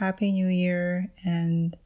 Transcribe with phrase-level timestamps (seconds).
[0.00, 1.76] Happy New Year and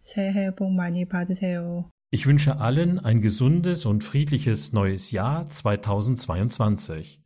[0.00, 1.84] 새해 복 많이 받으세요.
[2.12, 7.18] Ich wünsche allen ein gesundes und friedliches neues Jahr 2022.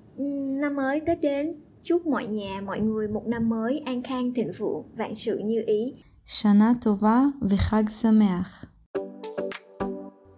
[0.61, 1.53] Năm mới Tết đến,
[1.85, 5.63] chúc mọi nhà, mọi người một năm mới an khang thịnh vượng, vạn sự như
[5.67, 5.95] ý.
[6.27, 8.69] Shana Tova v'Chag Sameach.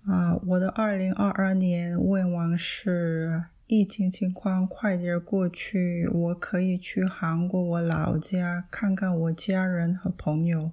[0.06, 10.70] 啊，我的二零二二年愿望是疫情情况快点过去，我可以去韩国我老家看看我家人和朋友。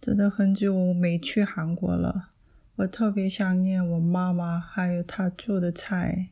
[0.00, 2.28] 真的很久没去韩国了，
[2.76, 6.28] 我特别想念我妈妈还有她做的菜。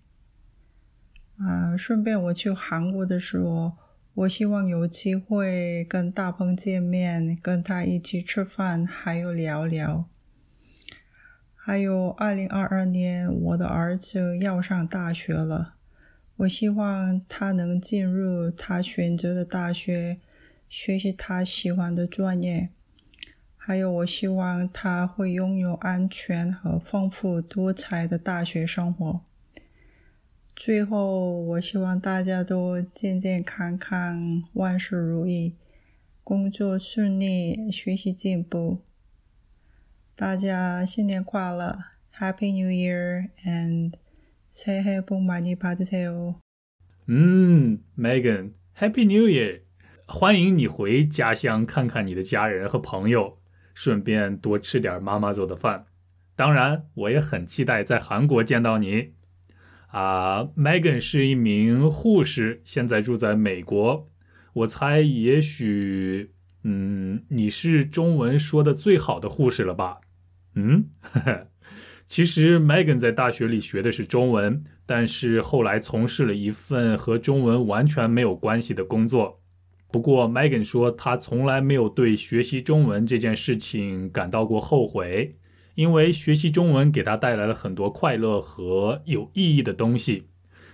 [1.38, 3.72] 啊，顺便我去韩国的时候，
[4.14, 10.08] 我希望有机会跟大鹏见面，跟他一起吃饭，还有聊聊。
[11.66, 15.76] 还有，二零二二年我的儿子要上大学了，
[16.36, 20.18] 我希望他能进入他选择的大学，
[20.68, 22.68] 学习他喜欢的专业。
[23.56, 29.22] 还有，我希望他会拥有安全和丰富多彩的大学生活。
[30.54, 35.54] 最后，我希望大家都健健康康，万事如意，
[36.22, 38.80] 工作顺利，学习进步。
[40.15, 41.77] 大家新年快乐，
[42.17, 43.93] Happy New Year and
[44.51, 46.35] 새해복많이받으세요。
[47.07, 49.61] 嗯，Megan，Happy New Year！
[50.05, 53.39] 欢迎你回家乡看看你的家人和朋友，
[53.73, 55.85] 顺便多吃点妈妈做的饭。
[56.35, 59.13] 当然，我也很期待在韩国见到你。
[59.87, 64.09] 啊，Megan 是一名护士，现在住在美国。
[64.53, 66.31] 我猜，也许，
[66.63, 70.01] 嗯，你是中文说的最好的护士了吧？
[70.54, 70.88] 嗯，
[72.06, 79.40] 其实 Megan 在大学里学的是中文，但是后来从事了一份和中文完全没有关系的工作。
[79.90, 85.36] 不过，Megan 说，她从来没有对学习中文这件事情感到过后悔。
[85.76, 90.28] 因为学习中文给他带来了很多快乐和有意义的东西，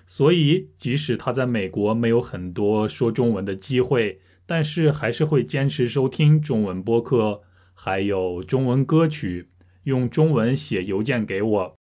[0.06, 7.40] 所以即使他在美国没有很多说中文的机会，但是还是会坚持收听中文播客，
[7.72, 9.48] 还有中文歌曲，
[9.84, 11.76] 用中文写邮件给我。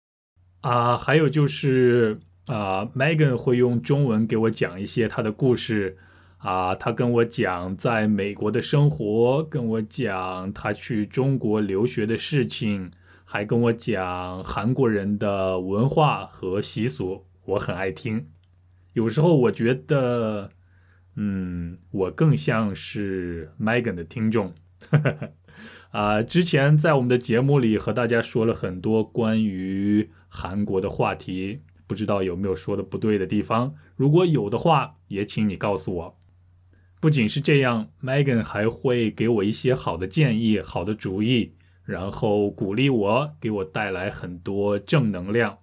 [0.61, 5.97] 啊，还有就是啊，Megan 会用中文给我讲一些她的故事。
[6.39, 12.91] 啊，她跟我讲在美国的生活，跟我讲她去中国留学的事情。
[13.27, 18.29] 还跟我讲韩国人的文化和习俗，我很爱听。
[18.93, 20.51] 有时候我觉得，
[21.17, 24.55] 嗯，我更像是 Megan 的听众。
[25.95, 33.73] 啊，之前在我们的节目里和大家说了很多关于韩国的话题，不知道有没有说的不对的地方？
[33.95, 36.19] 如果有的话，也请你告诉我。
[37.01, 41.55] 不仅是这样，Megan 还会给我一些好的建议、好的主意。
[41.85, 45.59] 然后鼓励我，给我带来很多正能量。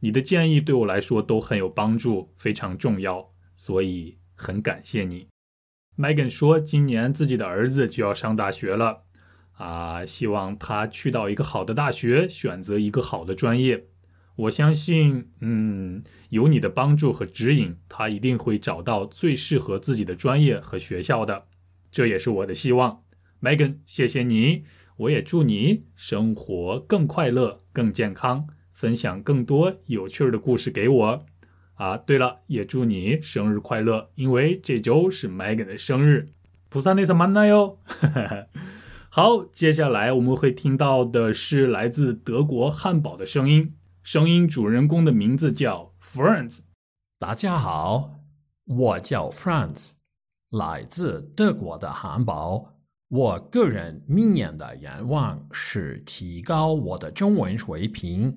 [0.00, 5.28] 你的建议对我来说都很有帮助，非常重要，所以很感谢你。
[5.96, 9.04] Megan 说，今年自己的儿子就要上大学了，
[9.62, 13.84] 啊，希望他去到一个好的大学，选择一个好的专业。
[14.34, 21.44] 我相信，嗯，有你的帮助和指引，他一定会找到最适合自己的专业和学校的。
[21.92, 23.04] 这也是我的希望。
[23.40, 24.64] Megan，谢谢你。
[24.96, 31.26] 我也祝你生活更快乐、更健康，分享更多有趣的故事给我。
[31.74, 36.30] 啊，对了，也祝你生日快乐，因为这周是 Megan 的生日。
[36.68, 37.78] 菩萨内萨曼奈哟。
[39.14, 46.60] 好，接下来我们会听到的是来自德国汉堡的声音，声音主人公的名字叫 Franz。
[47.18, 48.14] 大家好，
[48.64, 49.90] 我叫 Franz，
[50.48, 52.72] 来自德国的汉堡。
[53.10, 58.34] 我个人明年的愿望是提高我的中文水平。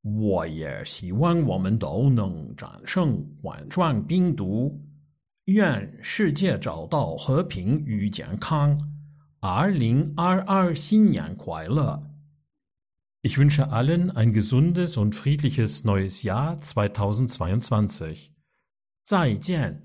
[0.00, 4.80] 我也希望我们都能战胜冠状病毒。
[5.44, 8.93] 愿世界找到和平与健康。
[9.46, 12.02] 二零二二新年快乐
[13.20, 18.30] ！Ich wünsche allen ein gesundes und friedliches neues Jahr 2022.
[19.02, 19.82] 再见。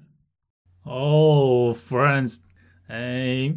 [0.86, 2.42] Oh、f r i e n d s
[2.88, 3.54] 哎，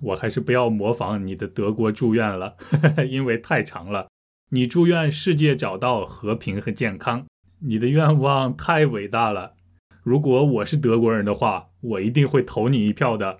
[0.00, 2.56] 我还是不要模仿你的德国祝愿了，
[3.08, 4.08] 因为太长了。
[4.50, 7.24] 你祝愿世界找到和平和健康，
[7.60, 9.54] 你的愿望太伟大了。
[10.02, 13.38] 如果我是德国人的话，我一定会投你一票的。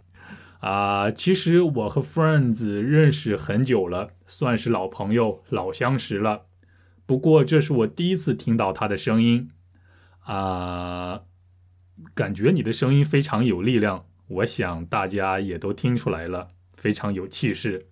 [0.67, 6.47] 啊，其实我和 Friends 认识很久了，算是老朋友、老相识了。
[7.07, 9.49] 不过这是我第一次听到他的声音，
[10.25, 11.21] 啊，
[12.15, 14.07] 感觉你的声音非常有力量。
[14.27, 17.87] 我想大家也都听出来了，非常有气势。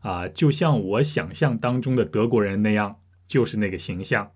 [0.00, 4.32] 啊，就像我想象当中的德国人那样，就是那个形象。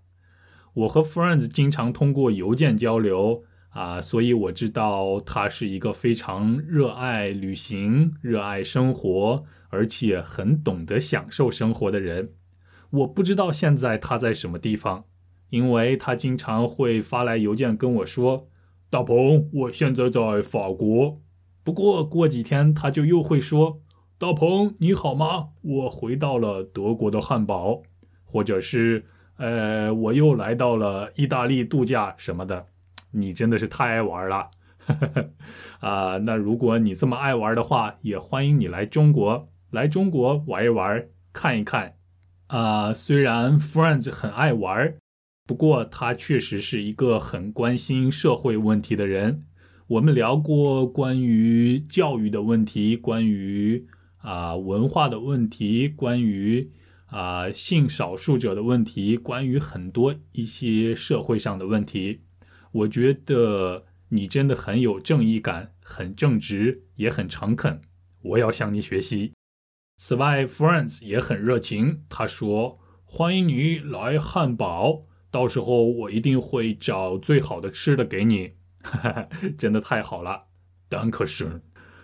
[0.73, 3.43] 我和 Friends 经常通过邮件交流。
[3.69, 12.33] 啊，所以我知道他是一个非常热爱旅行、热爱生活，而且很懂得享受生活的人。
[12.89, 15.05] 我不知道现在他在什么地方，
[15.49, 18.47] 因为他经常会发来邮件跟我说
[18.89, 21.21] ：“大鹏，我现在在法国。”
[21.63, 23.81] 不过过几天他就又会说
[24.17, 25.49] ：“大鹏，你好吗？
[25.61, 27.83] 我回到了德国的汉堡，
[28.23, 29.05] 或者是
[29.35, 32.67] 呃，我又来到了意大利度假什么的。”
[33.19, 34.51] 你真的是太爱玩了，
[35.79, 36.17] 啊！
[36.19, 41.95] 那如果你这么爱玩的话，也欢迎你来中国，来中国玩一玩，看一看。
[42.47, 44.93] 啊，虽然 Friends 很爱玩，
[45.45, 49.43] 不过他确实是一个很关心社会问题的人。
[49.87, 53.85] 我们聊过关于教育的问题，关于
[54.17, 56.69] 啊文化的问题，关于
[57.05, 62.21] 啊性少数者的问题，关于很多一些社会上的问题。
[62.77, 67.81] 我觉得你真的很有正义感，很正直，也很诚恳。
[68.21, 69.33] 我要向你学习。
[69.97, 72.03] 此外，Friends 也很热情。
[72.07, 78.53] 他说：“欢迎你来汉堡，到时候我一定会找最好的吃的给你。”
[78.83, 80.43] 哈哈真的太好了
[80.87, 81.61] ，Danke schön。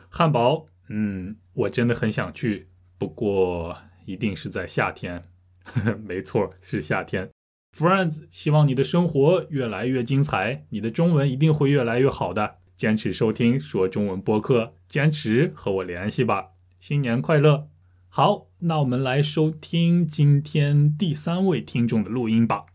[0.10, 5.22] 汉堡，嗯，我真的很想去，不过一定是在夏天。
[5.66, 7.30] 呵 呵没错，是夏天。
[7.76, 12.58] Friends，希望你的生活越来越精彩，你的中文一定会越来越好的。
[12.78, 16.50] 坚持收听说中文播客，坚持和我联系吧。
[16.80, 17.68] 新年快乐！
[18.10, 22.68] 好，那我们来收听今天第三位听众的录音吧。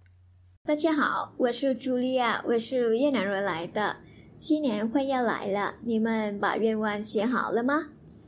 [0.65, 3.99] 大家好，我是茱莉亚，我是越南人来的。
[4.41, 7.87] 新年快要来了，你们把愿望写好了吗？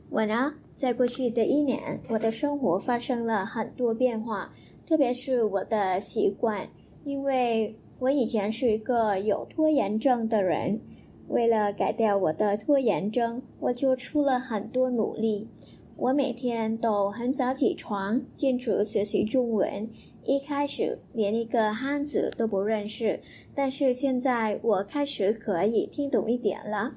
[0.09, 4.49] 我呢，在过去的一年，我的生活发生了很多变化。
[4.91, 6.67] 特别是我的习惯，
[7.05, 10.81] 因为我以前是一个有拖延症的人，
[11.29, 15.47] 为了改掉我的拖延症，我就出了很多努力。
[15.95, 19.89] 我每天都很早起床，坚持学习中文。
[20.25, 23.17] 一开始连一个汉字都不认识，
[23.55, 26.95] 但是现在我开始可以听懂一点了。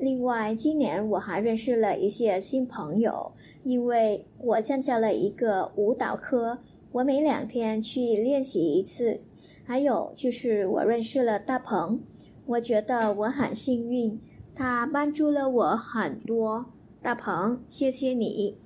[0.00, 3.30] 另外，今年我还认识了一些新朋友，
[3.62, 6.58] 因为我参加了一个舞蹈课。
[6.94, 9.20] 我每两天去练习一次，
[9.64, 11.98] 还有就是我认识了大鹏，
[12.46, 14.20] 我觉得我很幸运，
[14.54, 16.66] 他帮助了我很多。
[17.02, 18.56] 大鹏，谢谢你。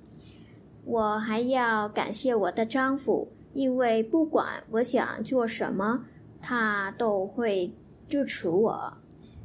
[0.85, 6.05] 我还要感谢我的丈夫，因为不管我想做什么，
[6.39, 7.73] 他都会
[8.07, 8.93] 支持我。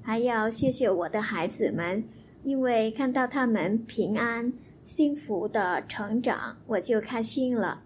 [0.02, 2.04] 还要谢谢我的孩子们，
[2.42, 7.83] 因为看到他们平安幸福的成长，我就开心了。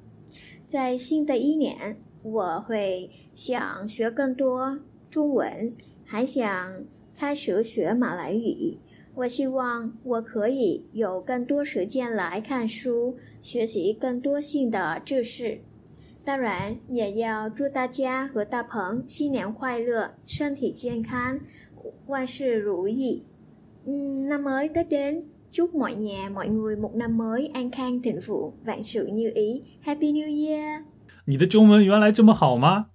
[0.68, 6.84] 在新的一年，我会想学更多中文，还想
[7.16, 8.76] 开始学马来语。
[9.14, 15.62] 我希望我可以有更多时间来看书，学习更多新的知识。
[16.22, 21.40] 当然，也要祝大家和大鹏新年快乐，身体健康，
[22.08, 23.24] 万事如意。
[23.86, 25.22] 嗯，năm mới tới đến
[25.52, 29.32] Chúc mọi nhà mọi người một năm mới an khang thịnh vượng, vạn sự như
[29.34, 29.62] ý.
[29.82, 30.82] Happy New Year！
[31.24, 32.86] 你的中文原来这么好吗？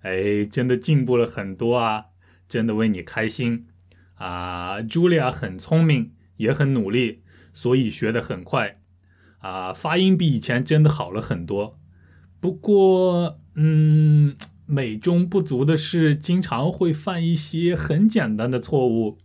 [0.00, 2.04] 哎，真的进步了很多啊！
[2.48, 3.66] 真的为你开心
[4.14, 7.22] 啊！Julia 很聪明，也很努力，
[7.52, 8.80] 所以学得很快
[9.40, 11.78] 啊，发音比以前真的好了很多。
[12.40, 14.34] 不过，嗯，
[14.64, 19.18] 美中不足的是，经常会犯一些很简单的错误。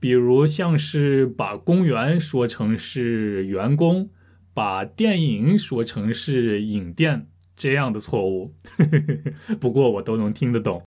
[0.00, 4.10] 比如像是把公园说成是员工，
[4.54, 8.54] 把电影说成是影店这样的错误，
[9.58, 10.82] 不过我都能听得懂。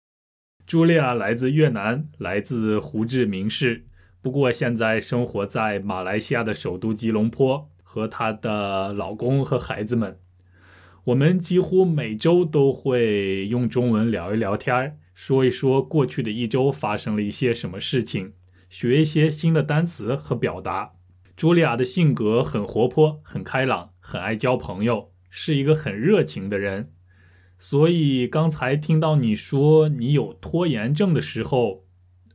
[0.67, 3.87] 茱莉亚来自越南，来自胡志明市，
[4.21, 10.19] 不过现在生活在马来西亚的首都吉隆坡，和她的老公和孩子们。
[11.05, 18.33] 我们几乎每周都会用中文聊一聊天儿，说一说过去的一周发生了一些什么事情，
[18.79, 20.93] 学一些新的单词和表达。
[21.35, 26.93] 茱莉亚的性格很活泼、很开朗、很爱交朋友，是一个很热情的人。
[27.59, 31.87] 所以刚才听到你说你有拖延症的时候，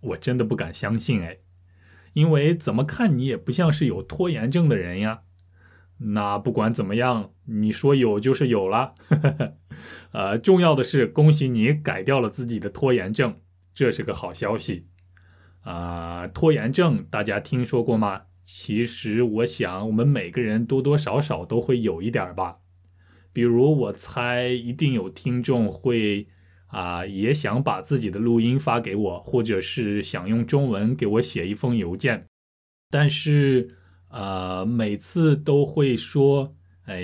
[0.01, 1.37] 我真的不敢相信哎，
[2.13, 5.21] 因为怎么看你也不像是有拖延症的人呀。
[5.99, 8.95] 那不管怎么样，你说有就是有了。
[10.11, 13.35] 呃，重要的是，恭喜你改掉了自己的拖延症，
[13.75, 14.87] 这是个好消息。
[15.61, 18.23] 啊，拖延症大家听说过吗？
[18.45, 22.57] 其实我想，我们每个人多多少少都会有一点吧。
[23.33, 26.27] 比如，我猜一定有听众会
[26.67, 32.25] 啊，也想把自己的录音发给我，或者是想用中文给我写一封邮件，
[32.89, 33.77] 但是。
[34.13, 36.53] 呃，每次都会说，
[36.83, 37.01] 哎，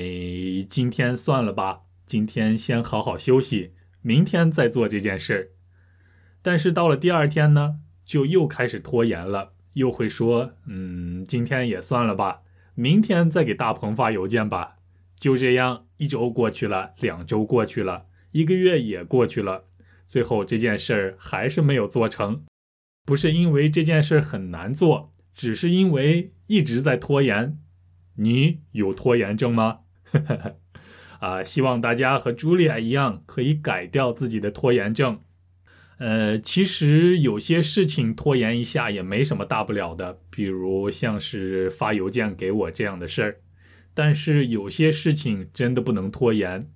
[0.69, 3.71] 今天算了吧，今天先好好休息，
[4.01, 5.51] 明天再做这件事儿。
[6.41, 12.41] 但是到了第二天呢，就又开始拖延了，又会说，嗯，今天也算了吧，
[12.73, 14.77] 明天再给大鹏发邮件吧。
[15.19, 19.65] 就这样，一周过去了，两周过去了，一个月也过去了，
[20.05, 22.45] 最后这件事儿还是没有做成，
[23.05, 25.13] 不是因为这件事很难做。
[25.33, 27.59] 只是因为一直在拖延，
[28.15, 29.81] 你有拖延症吗？
[31.19, 35.19] 啊，希望大家和朱莉亚一样，可以改掉自己的拖延症。
[35.97, 43.41] 呃，其实有些事情拖延一下也没什么大不了的，比如像是发邮件给我这样的事儿。
[43.93, 46.69] 但是有些事情真的不能拖延，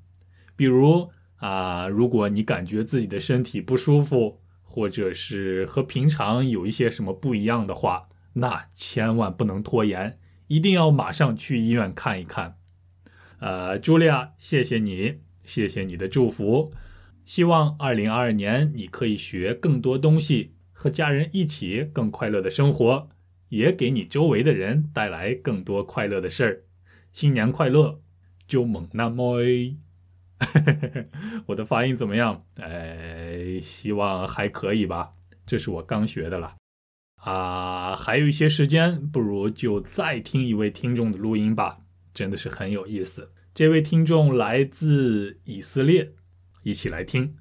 [0.56, 8.08] 比如啊，如果你感觉自己的身体不舒服，或者是和平常有一些什么不一样的话。
[8.34, 12.56] 那千万不能拖延，一定要马上去医院看一看。
[13.40, 16.72] 呃，茱莉亚，谢谢你，谢谢你的祝福。
[17.25, 23.10] 希望二零二二年你可以学更多东西，和家人一起更快乐的生活，
[23.50, 26.63] 也给你周围的人带来更多快乐的事儿。
[27.12, 28.01] 新年快乐，
[28.48, 29.40] 就猛那么。
[31.46, 32.46] 我的发音怎么样？
[32.56, 35.12] 哎，希望还可以吧。
[35.46, 36.56] 这是我刚学的了。
[37.18, 41.82] 啊，还有一些时间，不如就再听一位听众的录音吧，
[42.13, 43.32] 真的是很有意思。
[43.54, 46.13] 这位听众来自以色列，
[46.63, 47.36] 一起来听。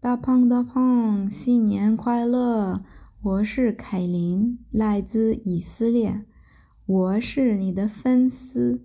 [0.00, 2.82] 大胖大胖，新年快乐！
[3.22, 6.24] 我是凯琳，来自以色列，
[6.84, 8.84] 我是你的粉丝。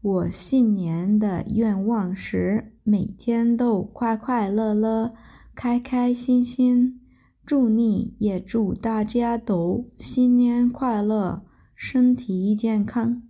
[0.00, 5.14] 我新年的愿望是每天都快快乐乐，
[5.54, 7.00] 开开心心。
[7.44, 11.44] 祝你也祝大家都新年快乐，
[11.74, 13.22] 身体健康，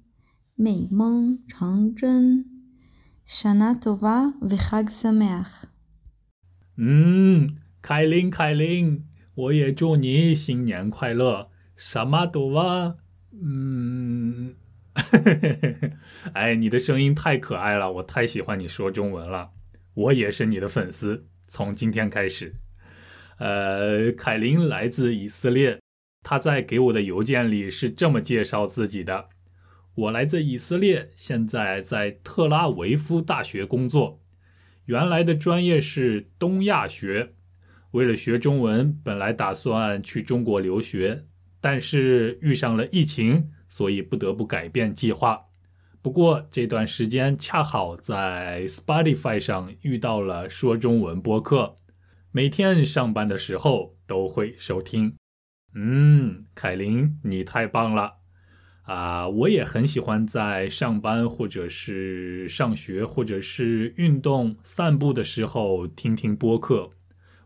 [0.54, 2.44] 美梦成真。
[3.26, 5.69] Shana tova v'chag sameach。
[6.82, 11.50] 嗯，凯琳，凯琳，我也祝你新年快乐。
[11.76, 12.96] 什么多哇？
[13.38, 14.54] 嗯，
[16.32, 19.50] 哎，你的声音太可爱了，我太喜欢你说中文了。
[19.92, 22.54] 我也是你的粉丝，从今天开始。
[23.36, 25.78] 呃，凯琳来自以色列，
[26.22, 29.28] 他在给我的邮件里是这么介绍自己的：
[29.94, 34.22] 我来自以色列，现在在特拉维夫大学工作，
[34.90, 37.34] 原来的专业是东亚学。
[37.92, 41.26] 为了学中文，本来打算去中国留学，
[41.60, 45.44] 但是遇上了疫情，所以不得不改变计划。
[46.02, 51.76] 不过这段时间恰好在 Spotify 上遇到了说中文播客。
[52.32, 55.14] 每天上班的时候都会收听，
[55.72, 58.14] 嗯，凯琳，你太棒了
[58.90, 59.28] 啊！
[59.28, 66.90] 我也很喜欢在上班或者是上学或者是运动散步的时候听听播客。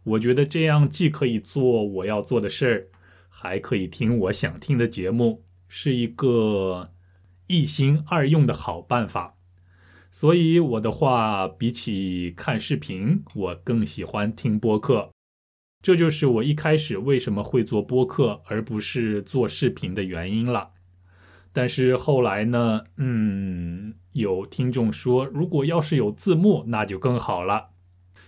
[0.04, 2.88] 我觉得这样既可以做我要做的事儿，
[3.28, 6.90] 还可以听我想听的节目，是一个
[7.46, 9.36] 一心二用的好办法。
[10.10, 15.10] 所以我的话，比起看视频，我更喜欢听播客。
[15.82, 20.70] 这就是我一开始为什么会做播客而不是做视频的原因了。
[21.54, 27.70] 但是后来呢，嗯，有听众说，如果要是有字幕，那就更好了，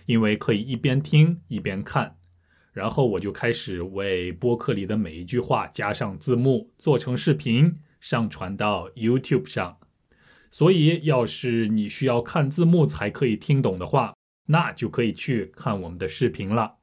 [0.05, 2.15] 因为可以一边听一边看。
[2.71, 9.77] 然后我就开始为播客里的每一句话加上字幕，做成视频，上传到 YouTube 上。
[10.49, 14.15] 所以，要是你需要看字幕才可以听懂的话，
[14.45, 16.75] 那就可以去看我们的视频了。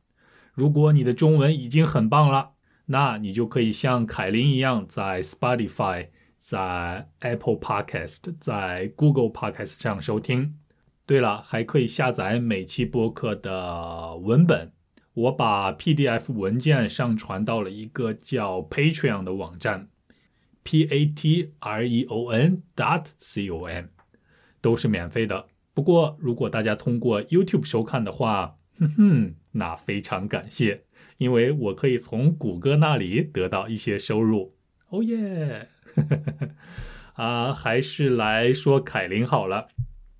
[0.52, 2.50] 如果你的中文已经很棒了，
[2.86, 6.08] 那你就可以像凯琳一样，在 Spotify、
[6.46, 10.58] 在 Apple Podcast、在 Google Podcast 上收听。
[11.06, 14.70] 对了，还可以下载每期播客的文本。
[15.14, 19.88] 我把 PDF 文件上传到了一个叫 Patreon 的网站
[20.62, 23.86] ，P A T R E O N dot C O M，
[24.60, 25.46] 都是免费的。
[25.72, 30.82] 不过，如果大家通过 YouTube 收看的话，哼哼，那非常感谢，
[31.16, 34.54] 因为我可以从谷歌那里得到一些收入。
[34.90, 35.70] 哦耶！
[37.14, 39.68] 啊，还是来说凯琳好了。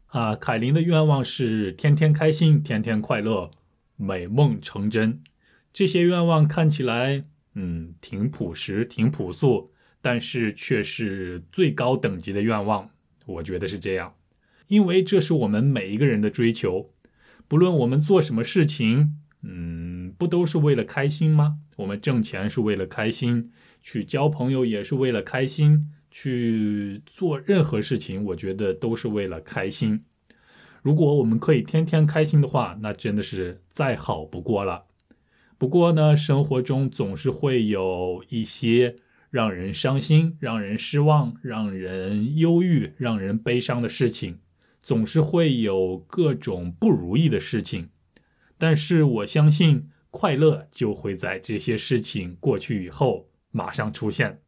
[0.07, 3.51] 啊，凯琳的愿望是天天开心，天天快乐。
[3.97, 5.23] 美梦成真，
[5.73, 12.91] 这些愿望看起来，嗯，挺朴实，挺朴素，但是却是最高等级的愿望。
[13.25, 14.15] 我觉得是这样，
[14.67, 16.91] 因为这是我们每一个人的追求。
[17.47, 21.59] 不论我们做什么事情，嗯，不都是为了开心吗？
[21.77, 23.53] 我们挣钱是为了开心，
[23.85, 30.03] 去交朋友也是为了开心，去做任何事情，我觉得都是为了开心。
[30.81, 34.87] 如果我们可以天天开心的话，那真的是再好不过了。
[35.59, 38.97] 不过呢，生活中总是会有一些
[39.29, 44.39] 让人伤心、让人失望、让人忧郁、让人悲伤的事情，
[44.81, 47.91] 总是会有各种不如意的事情。
[48.57, 54.43] 但是我相信，快乐就会在这些事情过去以后马上出现。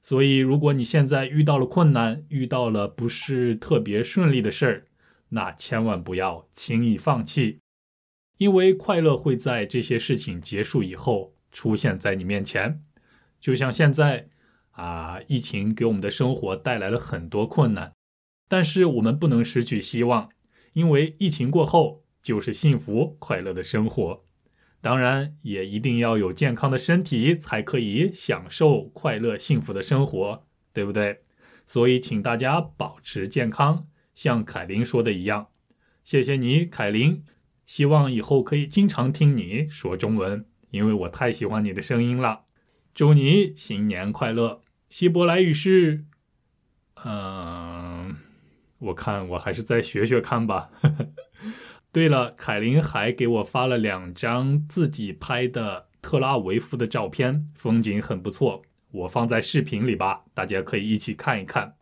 [0.00, 4.86] 所以，如果你现在遇到了困难，遇到了不是特别顺利的事儿，
[5.28, 7.60] 那千万不要轻易放弃，
[8.38, 12.82] 因为快乐会在这些事情结束以后出现在你面前。
[13.38, 14.28] 就像现在，
[14.70, 17.92] 啊，疫情给我们的生活带来了很多困难，
[18.48, 20.30] 但是我们不能失去希望，
[20.72, 24.24] 因为疫情过后就是幸福快乐的生活。
[24.80, 31.22] 当然，也一定要有健康的身体，才可以享受快乐幸福的生活，对不对？
[31.66, 33.86] 所以，请大家保持健康。
[34.14, 35.48] 像凯琳说的一样，
[36.04, 37.24] 谢谢你，凯琳。
[37.66, 42.46] 希望以后可以经常听你说中文，因为我太喜欢你的声音了。
[42.94, 44.62] 祝你新年快乐！
[44.88, 46.04] 希伯来语是……
[47.04, 48.16] 嗯，
[48.78, 50.70] 我看我还是再学学看吧。
[50.80, 51.08] 呵呵
[51.90, 61.74] 对了，凯琳还给我发了两张自己拍的特拉维夫的照片，风景很不错，我放在视频里吧，大家可以一起看一看。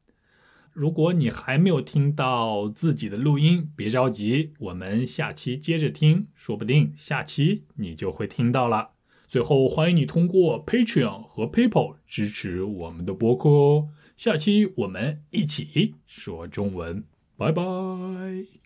[0.72, 8.90] 如果你还没有听到自己的录音，别着急，我们下期接着听，说不定下期你就会听到了。
[9.26, 13.88] 最后，欢迎你通过 Patreon 和 PayPal 支持我们的播客哦。
[14.16, 17.02] 下期我们一起说中文，
[17.36, 18.56] 拜拜。